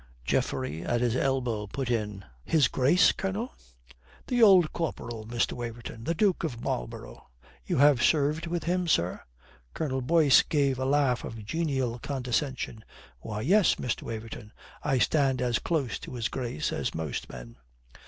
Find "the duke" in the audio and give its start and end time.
6.05-6.43